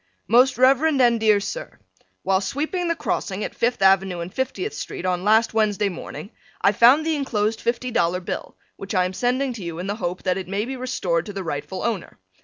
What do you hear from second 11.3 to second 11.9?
the rightful